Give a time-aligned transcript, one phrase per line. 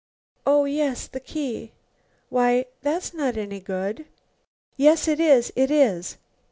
[0.47, 1.73] "Oh, yes, the key.
[2.29, 4.05] Why, that's not any good."
[4.75, 5.53] "Yes, it is!
[5.55, 6.17] It is!"